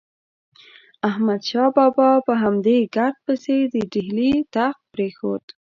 احمد 1.09 1.41
شاه 1.49 1.69
بابا 1.77 2.09
په 2.27 2.33
همدې 2.43 2.77
ګرد 2.95 3.17
پسې 3.25 3.55
د 3.73 3.75
ډیلي 3.93 4.33
تخت 4.55 4.81
پرېښود. 4.93 5.43